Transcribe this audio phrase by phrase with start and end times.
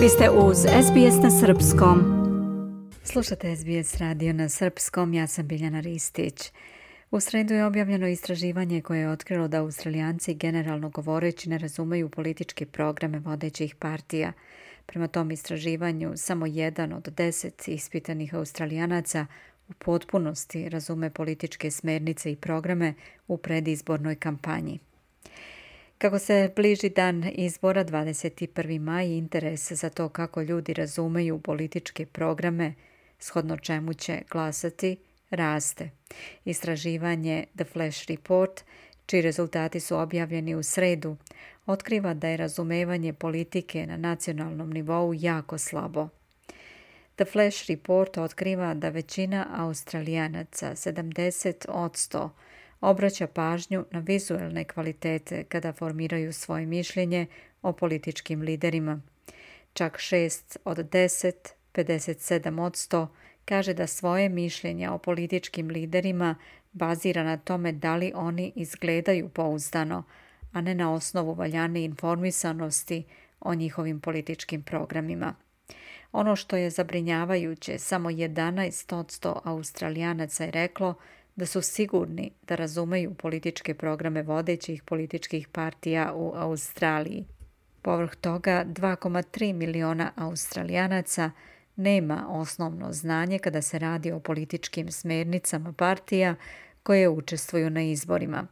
[0.00, 1.98] Vi ste uz SBS na Srpskom.
[3.04, 6.52] Slušate SBS radio na Srpskom, ja sam Biljana Ristić.
[7.10, 12.66] U sredu je objavljeno istraživanje koje je otkrilo da Australijanci generalno govoreći ne razumeju političke
[12.66, 14.32] programe vodećih partija.
[14.86, 19.26] Prema tom istraživanju, samo jedan od deset ispitanih Australijanaca
[19.68, 22.94] u potpunosti razume političke smernice i programe
[23.28, 24.78] u predizbornoj kampanji.
[26.00, 28.78] Kako se bliži dan izbora 21.
[28.78, 32.74] maj, interes za to kako ljudi razumeju političke programe,
[33.18, 34.96] shodno čemu će glasati,
[35.30, 35.90] raste.
[36.44, 38.64] Istraživanje The Flash Report,
[39.06, 41.16] čiji rezultati su objavljeni u sredu,
[41.66, 46.08] otkriva da je razumevanje politike na nacionalnom nivou jako slabo.
[47.16, 52.28] The Flash Report otkriva da većina Australijanaca, 70%,
[52.80, 57.26] obraća pažnju na vizualne kvalitete kada formiraju svoje mišljenje
[57.62, 59.00] o političkim liderima.
[59.72, 61.32] Čak 6 od 10,
[61.74, 63.06] 57%,
[63.44, 66.34] kaže da svoje mišljenja o političkim liderima
[66.72, 70.04] bazira na tome da li oni izgledaju pouzdano,
[70.52, 73.04] a ne na osnovu valjane informisanosti
[73.40, 75.34] o njihovim političkim programima.
[76.12, 80.94] Ono što je zabrinjavajuće, samo 11% Australijanaca je reklo
[81.36, 87.24] da su sigurni da razumeju političke programe vodećih političkih partija u Australiji.
[87.82, 91.30] Povrh toga, 2,3 miliona Australijanaca
[91.76, 96.34] nema osnovno znanje kada se radi o političkim smernicama partija
[96.82, 98.46] koje učestvuju na izborima.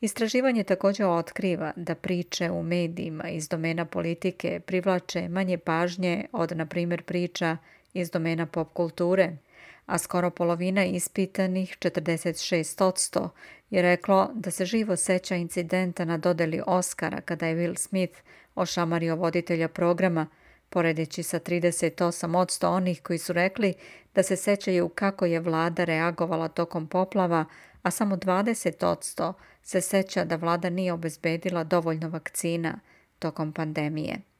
[0.00, 6.66] Istraživanje također otkriva da priče u medijima iz domena politike privlače manje pažnje od, na
[6.66, 7.56] primjer, priča
[7.94, 9.36] iz domena pop kulture,
[9.86, 13.28] a skoro polovina ispitanih, 46%,
[13.70, 18.18] je reklo da se živo seća incidenta na dodeli Oscara kada je Will Smith
[18.54, 20.26] ošamario voditelja programa,
[20.68, 23.74] poredeći sa 38% onih koji su rekli
[24.14, 27.44] da se sećaju kako je vlada reagovala tokom poplava,
[27.82, 32.80] a samo 20% se seća da vlada nije obezbedila dovoljno vakcina
[33.18, 34.33] tokom pandemije.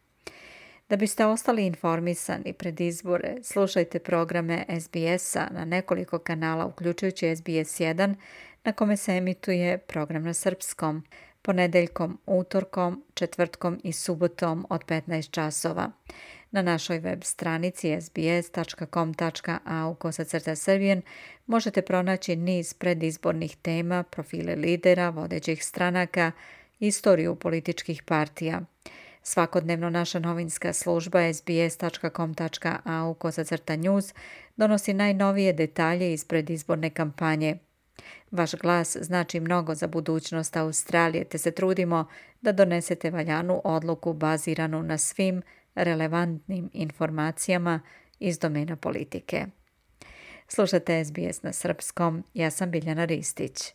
[0.95, 8.15] Da biste ostali informisani pred izbore, slušajte programe SBS-a na nekoliko kanala, uključujući SBS 1,
[8.65, 11.05] na kome se emituje program na srpskom,
[11.43, 15.91] ponedeljkom, utorkom, četvrtkom i subotom od 15 časova.
[16.51, 21.03] Na našoj web stranici sbs.com.au kosacrta srbijen
[21.47, 26.33] možete pronaći niz predizbornih tema, profile lidera, vodećih stranaka,
[26.81, 28.63] istoriju političkih partija.
[29.27, 34.15] Svakodnevno naša novinska služba sbs.com.au kosacrta news
[34.57, 37.59] donosi najnovije detalje iz predizborne kampanje.
[38.31, 42.09] Vaš glas znači mnogo za budućnost Australije, te se trudimo
[42.41, 45.43] da donesete valjanu odluku baziranu na svim
[45.75, 47.81] relevantnim informacijama
[48.19, 49.47] iz domena politike.
[50.49, 53.75] Slušate SBS na srpskom, ja sam Biljana Ristić.